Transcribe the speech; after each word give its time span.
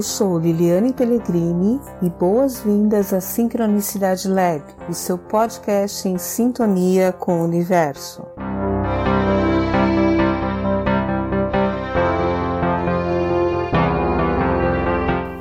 Eu 0.00 0.02
sou 0.02 0.38
Liliane 0.38 0.94
Pellegrini 0.94 1.78
e 2.00 2.08
boas-vindas 2.08 3.12
à 3.12 3.20
Sincronicidade 3.20 4.28
Lab, 4.28 4.62
o 4.88 4.94
seu 4.94 5.18
podcast 5.18 6.08
em 6.08 6.16
sintonia 6.16 7.12
com 7.12 7.42
o 7.42 7.44
universo. 7.44 8.22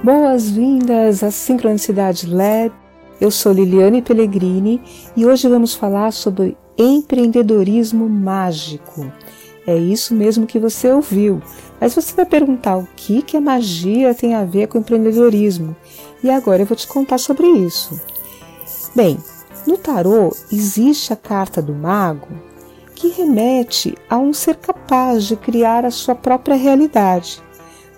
Boas-vindas 0.04 1.24
à 1.24 1.32
Sincronicidade 1.32 2.28
Lab. 2.28 2.74
Eu 3.22 3.32
sou 3.32 3.54
Liliane 3.54 4.02
Pellegrini 4.02 4.82
e 5.16 5.26
hoje 5.26 5.48
vamos 5.48 5.74
falar 5.74 6.12
sobre 6.12 6.58
empreendedorismo 6.78 8.10
mágico. 8.10 9.10
É 9.70 9.78
isso 9.78 10.16
mesmo 10.16 10.48
que 10.48 10.58
você 10.58 10.92
ouviu. 10.92 11.44
Mas 11.80 11.94
você 11.94 12.16
vai 12.16 12.26
perguntar 12.26 12.76
o 12.76 12.88
que, 12.96 13.22
que 13.22 13.38
a 13.38 13.42
magia 13.42 14.16
tem 14.16 14.34
a 14.34 14.44
ver 14.44 14.66
com 14.66 14.80
empreendedorismo. 14.80 15.76
E 16.24 16.30
agora 16.32 16.64
eu 16.64 16.66
vou 16.66 16.76
te 16.76 16.88
contar 16.88 17.20
sobre 17.20 17.46
isso. 17.46 18.02
Bem, 18.96 19.20
no 19.68 19.78
tarô 19.78 20.36
existe 20.52 21.14
a 21.14 21.16
carta 21.16 21.62
do 21.62 21.72
mago 21.72 22.30
que 22.96 23.10
remete 23.10 23.96
a 24.10 24.18
um 24.18 24.34
ser 24.34 24.56
capaz 24.56 25.26
de 25.26 25.36
criar 25.36 25.86
a 25.86 25.92
sua 25.92 26.16
própria 26.16 26.56
realidade, 26.56 27.40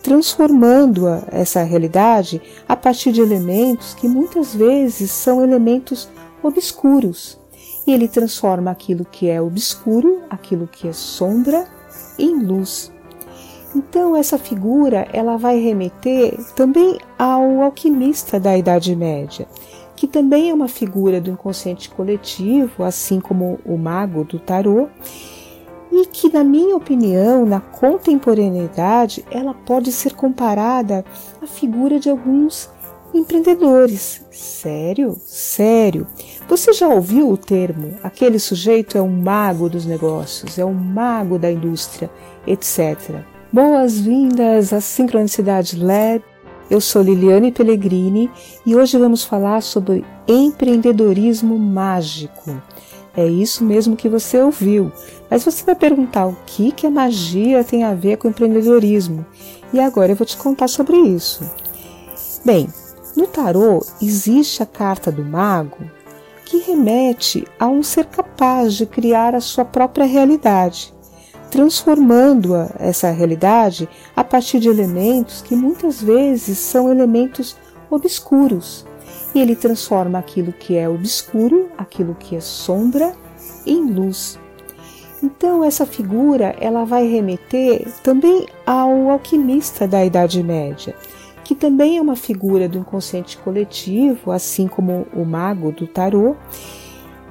transformando 0.03 1.07
-a, 1.07 1.23
essa 1.31 1.63
realidade 1.63 2.41
a 2.67 2.75
partir 2.75 3.13
de 3.13 3.21
elementos 3.21 3.93
que 3.93 4.09
muitas 4.09 4.53
vezes 4.53 5.09
são 5.09 5.41
elementos 5.41 6.09
obscuros, 6.43 7.39
e 7.85 7.93
ele 7.93 8.07
transforma 8.07 8.71
aquilo 8.71 9.05
que 9.05 9.29
é 9.29 9.41
obscuro, 9.41 10.21
aquilo 10.29 10.67
que 10.67 10.87
é 10.87 10.93
sombra, 10.93 11.67
em 12.17 12.43
luz. 12.43 12.91
Então 13.75 14.15
essa 14.15 14.37
figura 14.37 15.07
ela 15.13 15.37
vai 15.37 15.59
remeter 15.59 16.37
também 16.55 16.99
ao 17.17 17.61
alquimista 17.61 18.39
da 18.39 18.57
Idade 18.57 18.95
Média, 18.95 19.47
que 19.95 20.07
também 20.07 20.49
é 20.49 20.53
uma 20.53 20.67
figura 20.67 21.21
do 21.21 21.29
inconsciente 21.29 21.89
coletivo, 21.89 22.83
assim 22.83 23.19
como 23.19 23.59
o 23.65 23.77
mago 23.77 24.23
do 24.23 24.39
tarô, 24.39 24.87
e 25.91 26.05
que, 26.05 26.31
na 26.31 26.43
minha 26.43 26.75
opinião, 26.75 27.45
na 27.45 27.59
contemporaneidade, 27.59 29.25
ela 29.29 29.53
pode 29.53 29.91
ser 29.91 30.13
comparada 30.13 31.03
à 31.41 31.45
figura 31.45 31.99
de 31.99 32.09
alguns 32.09 32.69
empreendedores. 33.13 34.21
Sério? 34.31 35.17
Sério. 35.25 36.07
Você 36.47 36.73
já 36.73 36.87
ouviu 36.87 37.29
o 37.29 37.37
termo? 37.37 37.95
Aquele 38.03 38.39
sujeito 38.39 38.97
é 38.97 39.01
um 39.01 39.09
mago 39.09 39.69
dos 39.69 39.85
negócios, 39.85 40.57
é 40.57 40.65
um 40.65 40.73
mago 40.73 41.37
da 41.37 41.51
indústria, 41.51 42.09
etc. 42.45 43.21
Boas-vindas 43.51 44.73
à 44.73 44.81
Sincronicidade 44.81 45.77
Lab. 45.77 46.23
Eu 46.69 46.79
sou 46.79 47.01
Liliane 47.01 47.51
Pellegrini 47.51 48.31
e 48.65 48.75
hoje 48.75 48.97
vamos 48.97 49.25
falar 49.25 49.61
sobre 49.61 50.05
empreendedorismo 50.27 51.59
mágico. 51.59 52.61
É 53.15 53.27
isso 53.27 53.63
mesmo 53.63 53.97
que 53.97 54.07
você 54.07 54.41
ouviu. 54.41 54.91
Mas 55.29 55.43
você 55.43 55.65
vai 55.65 55.75
perguntar 55.75 56.27
o 56.27 56.37
que, 56.45 56.71
que 56.71 56.87
a 56.87 56.91
magia 56.91 57.63
tem 57.63 57.83
a 57.83 57.93
ver 57.93 58.17
com 58.17 58.29
empreendedorismo. 58.29 59.25
E 59.73 59.79
agora 59.79 60.13
eu 60.13 60.15
vou 60.15 60.25
te 60.25 60.37
contar 60.37 60.69
sobre 60.69 60.97
isso. 60.97 61.43
Bem, 62.45 62.69
no 63.15 63.27
tarô 63.27 63.85
existe 64.01 64.63
a 64.63 64.65
carta 64.65 65.11
do 65.11 65.23
mago 65.23 65.77
que 66.45 66.57
remete 66.57 67.47
a 67.57 67.67
um 67.67 67.81
ser 67.81 68.05
capaz 68.05 68.73
de 68.73 68.85
criar 68.85 69.33
a 69.33 69.39
sua 69.39 69.63
própria 69.63 70.05
realidade, 70.05 70.93
transformando-a 71.49 72.69
essa 72.77 73.09
realidade 73.09 73.87
a 74.15 74.23
partir 74.23 74.59
de 74.59 74.67
elementos 74.67 75.41
que 75.41 75.55
muitas 75.55 76.01
vezes 76.01 76.57
são 76.57 76.91
elementos 76.91 77.55
obscuros. 77.89 78.85
E 79.33 79.39
ele 79.39 79.55
transforma 79.55 80.19
aquilo 80.19 80.51
que 80.51 80.75
é 80.75 80.89
obscuro, 80.89 81.69
aquilo 81.77 82.15
que 82.15 82.35
é 82.35 82.41
sombra, 82.41 83.13
em 83.65 83.89
luz. 83.89 84.37
Então 85.23 85.63
essa 85.63 85.85
figura 85.85 86.55
ela 86.59 86.83
vai 86.83 87.07
remeter 87.07 87.87
também 88.03 88.47
ao 88.65 89.09
alquimista 89.09 89.87
da 89.87 90.03
Idade 90.03 90.43
Média, 90.43 90.95
que 91.51 91.55
também 91.55 91.97
é 91.97 92.01
uma 92.01 92.15
figura 92.15 92.69
do 92.69 92.77
inconsciente 92.77 93.37
coletivo, 93.37 94.31
assim 94.31 94.69
como 94.69 95.05
o 95.13 95.25
mago 95.25 95.69
do 95.73 95.85
tarô, 95.85 96.33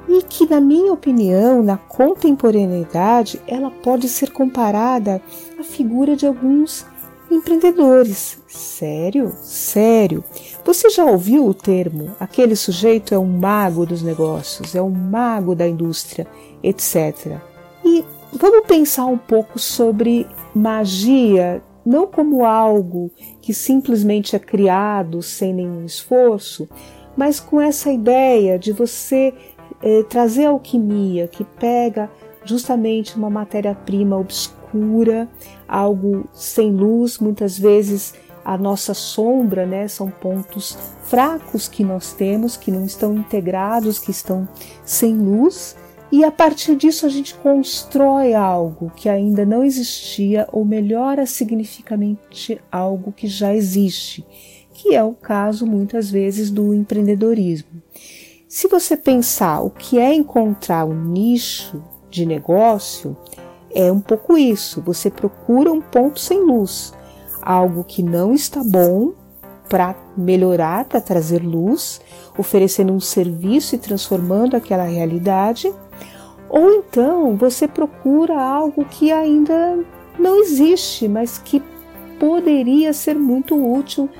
e 0.06 0.22
que, 0.24 0.46
na 0.46 0.60
minha 0.60 0.92
opinião, 0.92 1.62
na 1.62 1.78
contemporaneidade, 1.78 3.40
ela 3.48 3.70
pode 3.70 4.10
ser 4.10 4.30
comparada 4.30 5.22
à 5.58 5.64
figura 5.64 6.14
de 6.16 6.26
alguns 6.26 6.84
empreendedores. 7.30 8.38
Sério? 8.46 9.32
Sério. 9.40 10.22
Você 10.66 10.90
já 10.90 11.06
ouviu 11.06 11.46
o 11.46 11.54
termo? 11.54 12.14
Aquele 12.20 12.56
sujeito 12.56 13.14
é 13.14 13.18
um 13.18 13.38
mago 13.38 13.86
dos 13.86 14.02
negócios, 14.02 14.74
é 14.74 14.82
um 14.82 14.90
mago 14.90 15.54
da 15.54 15.66
indústria, 15.66 16.26
etc. 16.62 17.38
E 17.82 18.04
vamos 18.34 18.66
pensar 18.66 19.06
um 19.06 19.16
pouco 19.16 19.58
sobre 19.58 20.26
magia 20.54 21.62
não 21.84 22.06
como 22.06 22.44
algo 22.44 23.10
que 23.40 23.54
simplesmente 23.54 24.36
é 24.36 24.38
criado 24.38 25.22
sem 25.22 25.52
nenhum 25.52 25.84
esforço, 25.84 26.68
mas 27.16 27.40
com 27.40 27.60
essa 27.60 27.90
ideia 27.90 28.58
de 28.58 28.72
você 28.72 29.34
eh, 29.82 30.02
trazer 30.04 30.46
alquimia 30.46 31.26
que 31.28 31.44
pega 31.44 32.10
justamente 32.44 33.16
uma 33.16 33.30
matéria-prima 33.30 34.16
obscura, 34.16 35.28
algo 35.68 36.28
sem 36.32 36.70
luz, 36.70 37.18
muitas 37.18 37.58
vezes 37.58 38.14
a 38.44 38.56
nossa 38.56 38.94
sombra, 38.94 39.66
né, 39.66 39.86
são 39.86 40.10
pontos 40.10 40.76
fracos 41.02 41.68
que 41.68 41.84
nós 41.84 42.12
temos, 42.12 42.56
que 42.56 42.70
não 42.70 42.84
estão 42.84 43.14
integrados, 43.14 43.98
que 43.98 44.10
estão 44.10 44.48
sem 44.84 45.14
luz, 45.16 45.76
e 46.12 46.24
a 46.24 46.30
partir 46.30 46.74
disso 46.74 47.06
a 47.06 47.08
gente 47.08 47.34
constrói 47.36 48.34
algo 48.34 48.90
que 48.96 49.08
ainda 49.08 49.46
não 49.46 49.62
existia 49.62 50.48
ou 50.50 50.64
melhora 50.64 51.24
significativamente 51.24 52.60
algo 52.70 53.12
que 53.12 53.28
já 53.28 53.54
existe, 53.54 54.26
que 54.72 54.94
é 54.94 55.02
o 55.04 55.12
caso 55.12 55.66
muitas 55.66 56.10
vezes 56.10 56.50
do 56.50 56.74
empreendedorismo. 56.74 57.80
Se 58.48 58.66
você 58.66 58.96
pensar 58.96 59.60
o 59.60 59.70
que 59.70 59.98
é 59.98 60.12
encontrar 60.12 60.84
um 60.84 61.04
nicho 61.04 61.80
de 62.10 62.26
negócio, 62.26 63.16
é 63.72 63.92
um 63.92 64.00
pouco 64.00 64.36
isso. 64.36 64.82
Você 64.82 65.08
procura 65.08 65.70
um 65.70 65.80
ponto 65.80 66.18
sem 66.18 66.40
luz, 66.40 66.92
algo 67.40 67.84
que 67.84 68.02
não 68.02 68.34
está 68.34 68.64
bom 68.64 69.12
para 69.68 69.94
melhorar, 70.16 70.86
para 70.86 71.00
trazer 71.00 71.44
luz, 71.44 72.00
oferecendo 72.36 72.92
um 72.92 72.98
serviço 72.98 73.76
e 73.76 73.78
transformando 73.78 74.56
aquela 74.56 74.82
realidade 74.82 75.72
ou 76.50 76.72
então 76.72 77.36
você 77.36 77.68
procura 77.68 78.38
algo 78.38 78.84
que 78.84 79.12
ainda 79.12 79.78
não 80.18 80.40
existe, 80.40 81.06
mas 81.06 81.38
que 81.38 81.62
poderia 82.18 82.92
ser 82.92 83.14
muito 83.14 83.56
útil 83.56 84.10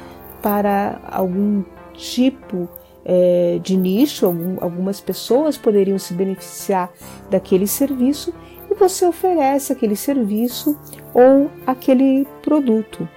para 0.41 1.00
algum 1.10 1.62
tipo 1.92 2.68
é, 3.04 3.58
de 3.62 3.76
nicho, 3.76 4.24
algum, 4.26 4.56
algumas 4.60 5.00
pessoas 5.00 5.58
poderiam 5.58 5.98
se 5.98 6.14
beneficiar 6.14 6.91
daquele 7.28 7.66
serviço 7.66 8.32
e 8.70 8.74
você 8.74 9.04
oferece 9.04 9.72
aquele 9.72 9.97
serviço 9.97 10.78
ou 11.12 11.50
aquele 11.66 12.26
produto. 12.42 13.08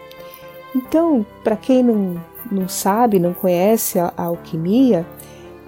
Então, 0.75 1.23
para 1.43 1.55
quem 1.55 1.83
não, 1.83 2.19
não 2.51 2.67
sabe, 2.67 3.19
não 3.19 3.33
conhece 3.33 3.99
a, 3.99 4.11
a 4.17 4.23
alquimia, 4.23 5.05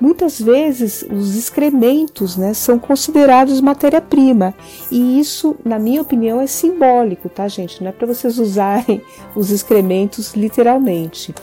Muitas 0.05 0.39
vezes 0.39 1.01
os 1.01 1.35
excrementos 1.35 2.37
né, 2.37 2.53
são 2.53 2.77
considerados 2.77 3.59
matéria-prima 3.59 4.53
e 4.91 5.19
isso, 5.19 5.55
na 5.65 5.79
minha 5.79 5.99
opinião, 5.99 6.39
é 6.39 6.45
simbólico, 6.45 7.27
tá, 7.27 7.47
gente? 7.47 7.81
Não 7.81 7.89
é 7.89 7.91
para 7.91 8.05
vocês 8.05 8.37
usarem 8.37 9.01
os 9.35 9.49
excrementos 9.49 10.35
literalmente. 10.35 11.33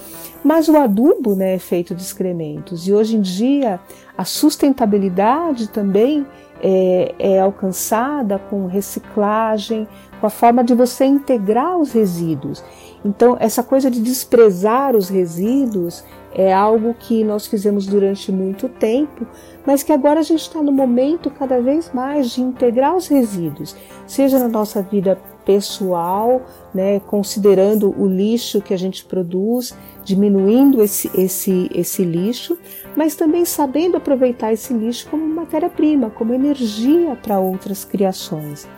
Mas 0.44 0.68
o 0.68 0.76
adubo 0.76 1.34
né, 1.34 1.56
é 1.56 1.58
feito 1.58 1.92
de 1.92 2.02
excrementos 2.02 2.86
e 2.86 2.92
hoje 2.92 3.16
em 3.16 3.20
dia 3.20 3.80
a 4.16 4.24
sustentabilidade 4.24 5.68
também 5.68 6.24
é, 6.62 7.16
é 7.18 7.40
alcançada 7.40 8.38
com 8.38 8.66
reciclagem, 8.66 9.88
com 10.20 10.26
a 10.28 10.30
forma 10.30 10.62
de 10.62 10.72
você 10.72 11.04
integrar 11.04 11.76
os 11.78 11.90
resíduos. 11.90 12.62
Então, 13.04 13.36
essa 13.40 13.62
coisa 13.62 13.90
de 13.90 14.00
desprezar 14.00 14.94
os 14.94 15.08
resíduos 15.08 16.04
é 16.34 16.52
algo 16.52 16.94
que 16.94 17.24
nós 17.24 17.46
fizemos 17.46 17.86
durante 17.86 18.32
muito 18.32 18.68
tempo, 18.68 19.26
mas 19.66 19.82
que 19.82 19.92
agora 19.92 20.20
a 20.20 20.22
gente 20.22 20.40
está 20.40 20.62
no 20.62 20.72
momento 20.72 21.30
cada 21.30 21.60
vez 21.60 21.90
mais 21.92 22.30
de 22.30 22.40
integrar 22.40 22.96
os 22.96 23.08
resíduos, 23.08 23.76
seja 24.06 24.38
na 24.38 24.48
nossa 24.48 24.80
vida 24.82 25.18
pessoal, 25.44 26.42
né, 26.72 27.00
considerando 27.00 27.92
o 28.00 28.06
lixo 28.06 28.62
que 28.62 28.72
a 28.72 28.76
gente 28.76 29.04
produz, 29.04 29.76
diminuindo 30.04 30.82
esse, 30.82 31.10
esse, 31.20 31.68
esse 31.74 32.04
lixo, 32.04 32.56
mas 32.96 33.16
também 33.16 33.44
sabendo 33.44 33.96
aproveitar 33.96 34.52
esse 34.52 34.72
lixo 34.72 35.08
como 35.10 35.26
matéria-prima, 35.26 36.10
como 36.10 36.32
energia 36.32 37.16
para 37.20 37.40
outras 37.40 37.84
criações. 37.84 38.68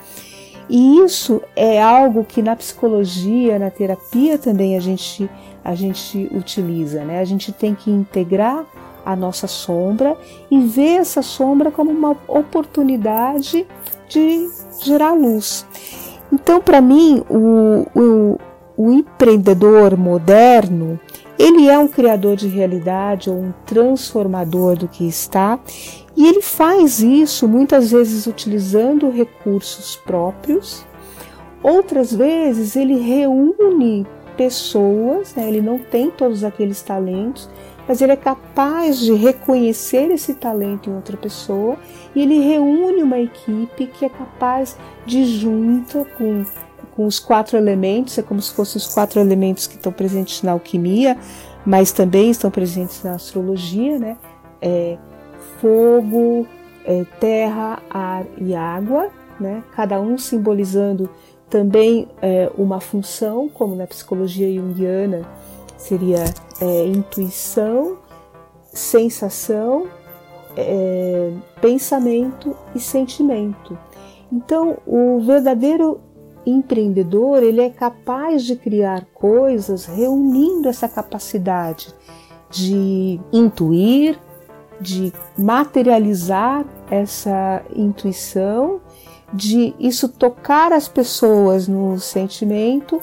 E 0.69 0.99
isso 1.01 1.43
é 1.55 1.83
algo 1.83 2.25
que 2.25 2.43
na 2.43 2.57
psicologia, 2.57 3.59
na 3.59 3.71
terapia 3.71 4.39
também 4.39 4.77
a 4.77 4.81
gente 4.81 5.29
a 5.65 5.75
gente 5.75 6.29
utiliza, 6.31 7.05
né? 7.05 7.21
A 7.21 7.25
gente 7.25 7.51
tem 7.51 7.75
que 7.75 7.91
integrar 7.91 8.67
a 9.05 9.17
nossa 9.17 9.47
sombra 9.47 10.17
e 10.51 10.61
ver 10.61 11.01
essa 11.01 11.23
sombra 11.23 11.71
como 11.71 11.91
uma 11.91 12.17
oportunidade 12.29 13.67
de 14.09 14.49
gerar 14.83 15.13
luz. 15.13 15.67
Então, 16.33 16.61
para 16.61 16.81
mim, 16.81 17.23
o, 17.31 17.87
o, 17.95 18.39
o 18.77 18.91
empreendedor 18.91 19.97
moderno 19.97 21.01
ele 21.39 21.69
é 21.69 21.79
um 21.79 21.89
criador 21.89 22.37
de 22.37 22.49
realidade 22.49 23.31
ou 23.31 23.37
um 23.37 23.53
transformador 23.67 24.77
do 24.77 24.89
que 24.89 25.07
está, 25.07 25.59
e 26.17 26.27
ele 26.27 26.41
faz 26.41 27.01
isso 27.01 27.49
muitas 27.49 27.91
vezes 27.91 28.27
utilizando 28.27 29.11
recursos 29.11 29.97
próprios, 29.97 30.85
outras 31.63 32.15
vezes 32.15 32.77
ele 32.77 32.99
reúne 32.99 34.07
pessoas, 34.37 35.35
né? 35.35 35.49
ele 35.49 35.61
não 35.61 35.79
tem 35.79 36.11
todos 36.11 36.45
aqueles 36.45 36.83
talentos, 36.83 37.49
mas 37.87 38.01
ele 38.01 38.13
é 38.13 38.17
capaz 38.17 38.99
de 38.99 39.13
reconhecer 39.13 40.11
esse 40.11 40.35
talento 40.35 40.89
em 40.89 40.95
outra 40.95 41.17
pessoa 41.17 41.77
e 42.15 42.23
ele 42.23 42.39
reúne 42.39 43.03
uma 43.03 43.19
equipe 43.19 43.87
que 43.87 44.05
é 44.05 44.09
capaz 44.09 44.77
de 45.05 45.25
junto 45.25 46.07
com 46.17 46.45
com 46.95 47.07
os 47.07 47.19
quatro 47.19 47.57
elementos, 47.57 48.17
é 48.19 48.23
como 48.23 48.41
se 48.41 48.53
fossem 48.53 48.79
os 48.79 48.93
quatro 48.93 49.21
elementos 49.21 49.67
que 49.67 49.75
estão 49.75 49.93
presentes 49.93 50.43
na 50.43 50.53
alquimia, 50.53 51.17
mas 51.67 51.93
também 51.93 52.31
estão 52.31 52.51
presentes 52.51 53.03
na 53.03 53.15
astrologia, 53.15 53.99
né? 53.99 54.17
É, 54.63 54.97
fogo, 55.61 56.47
é, 56.85 57.05
terra, 57.19 57.83
ar 57.91 58.25
e 58.39 58.55
água, 58.55 59.11
né? 59.41 59.65
Cada 59.75 60.01
um 60.01 60.17
simbolizando 60.17 61.11
também 61.51 62.09
é, 62.23 62.51
uma 62.57 62.81
função, 62.81 63.49
como 63.49 63.75
na 63.75 63.87
psicologia 63.87 64.53
junguiana 64.53 65.23
seria 65.77 66.25
é, 66.61 66.87
intuição, 66.87 67.99
sensação, 68.73 69.89
é, 70.57 71.33
pensamento 71.61 72.57
e 72.75 72.81
sentimento. 72.81 73.77
Então, 74.33 74.79
o 74.87 75.21
verdadeiro 75.21 76.01
empreendedor 76.47 77.43
ele 77.43 77.61
é 77.61 77.71
capaz 77.71 78.45
de 78.45 78.57
criar 78.57 79.07
coisas 79.15 79.87
reunindo 79.87 80.69
essa 80.69 80.89
capacidade 80.89 81.95
de 82.51 83.21
intuir, 83.33 84.19
de 84.81 85.13
materializar 85.37 86.65
essa 86.91 87.63
intuição, 87.75 88.81
de 89.33 89.75
isso 89.79 90.09
tocar 90.09 90.73
as 90.73 90.87
pessoas 90.87 91.67
no 91.67 91.99
sentimento 91.99 93.01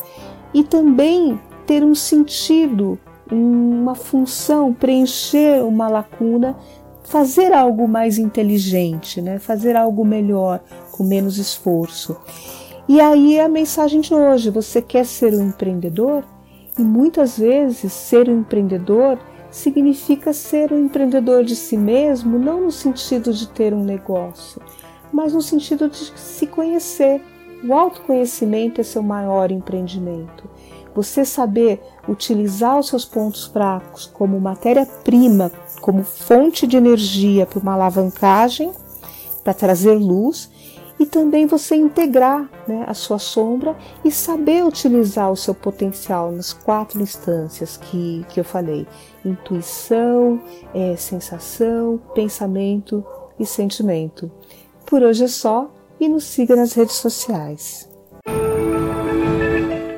e 0.53 0.63
também 0.63 1.39
ter 1.65 1.83
um 1.83 1.95
sentido, 1.95 2.97
uma 3.31 3.95
função, 3.95 4.73
preencher 4.73 5.63
uma 5.63 5.87
lacuna, 5.87 6.55
fazer 7.03 7.51
algo 7.51 7.87
mais 7.87 8.17
inteligente, 8.17 9.21
né? 9.21 9.39
fazer 9.39 9.75
algo 9.75 10.05
melhor, 10.05 10.61
com 10.91 11.03
menos 11.03 11.37
esforço. 11.37 12.15
E 12.87 12.99
aí 12.99 13.37
é 13.37 13.43
a 13.43 13.49
mensagem 13.49 14.01
de 14.01 14.13
hoje: 14.13 14.49
você 14.49 14.81
quer 14.81 15.05
ser 15.05 15.33
um 15.33 15.47
empreendedor? 15.47 16.23
E 16.77 16.81
muitas 16.81 17.37
vezes 17.37 17.91
ser 17.93 18.29
um 18.29 18.39
empreendedor 18.39 19.19
significa 19.51 20.31
ser 20.31 20.71
um 20.71 20.85
empreendedor 20.85 21.43
de 21.43 21.55
si 21.55 21.77
mesmo, 21.77 22.39
não 22.39 22.61
no 22.61 22.71
sentido 22.71 23.33
de 23.33 23.47
ter 23.49 23.73
um 23.73 23.83
negócio, 23.83 24.61
mas 25.11 25.33
no 25.33 25.41
sentido 25.41 25.89
de 25.89 25.97
se 26.17 26.47
conhecer. 26.47 27.21
O 27.63 27.75
autoconhecimento 27.75 28.81
é 28.81 28.83
seu 28.83 29.03
maior 29.03 29.51
empreendimento. 29.51 30.49
Você 30.95 31.23
saber 31.23 31.79
utilizar 32.07 32.79
os 32.79 32.87
seus 32.87 33.05
pontos 33.05 33.45
fracos 33.45 34.07
como 34.07 34.41
matéria-prima, 34.41 35.51
como 35.79 36.03
fonte 36.03 36.65
de 36.65 36.75
energia 36.75 37.45
para 37.45 37.59
uma 37.59 37.73
alavancagem, 37.73 38.71
para 39.43 39.53
trazer 39.53 39.93
luz 39.93 40.49
e 41.01 41.05
também 41.07 41.47
você 41.47 41.75
integrar 41.75 42.47
né, 42.67 42.85
a 42.87 42.93
sua 42.93 43.17
sombra 43.17 43.75
e 44.05 44.11
saber 44.11 44.63
utilizar 44.63 45.31
o 45.31 45.35
seu 45.35 45.55
potencial 45.55 46.31
nas 46.31 46.53
quatro 46.53 47.01
instâncias 47.01 47.75
que, 47.75 48.23
que 48.29 48.39
eu 48.39 48.43
falei: 48.43 48.85
intuição, 49.25 50.39
é, 50.75 50.95
sensação, 50.95 51.99
pensamento 52.13 53.03
e 53.39 53.47
sentimento. 53.47 54.31
Por 54.85 55.01
hoje 55.01 55.23
é 55.23 55.27
só 55.27 55.71
e 55.99 56.07
nos 56.07 56.25
siga 56.25 56.55
nas 56.55 56.73
redes 56.73 56.97
sociais. 56.97 57.89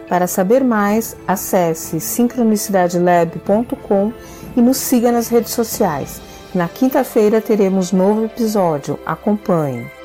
Para 0.08 0.26
saber 0.26 0.64
mais, 0.64 1.18
acesse 1.28 2.00
sincronicidadelab.com 2.00 4.14
e 4.56 4.62
nos 4.62 4.78
siga 4.78 5.12
nas 5.12 5.28
redes 5.28 5.52
sociais. 5.52 6.22
Na 6.56 6.70
quinta-feira 6.70 7.42
teremos 7.42 7.92
novo 7.92 8.24
episódio. 8.24 8.98
Acompanhe. 9.06 10.03